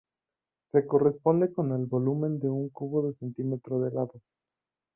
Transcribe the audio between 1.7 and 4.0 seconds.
el volumen de un cubo de un centímetro de